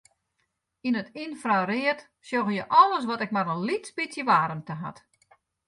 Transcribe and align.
Yn 0.87 0.97
it 1.01 1.09
ynfraread 1.23 1.99
sjogge 2.27 2.53
je 2.57 2.65
alles 2.81 3.07
wat 3.07 3.23
ek 3.25 3.33
mar 3.33 3.47
in 3.53 3.65
lyts 3.67 3.91
bytsje 3.97 4.23
waarmte 4.29 4.75
hat. 4.83 4.97